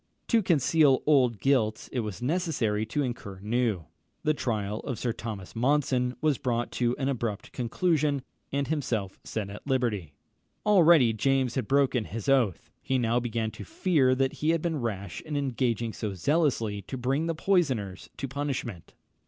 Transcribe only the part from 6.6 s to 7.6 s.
to an abrupt